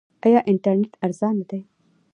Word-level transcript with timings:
آیا 0.25 0.39
انټرنیټ 0.51 0.91
ارزانه 1.05 1.43
دی؟ 1.49 1.61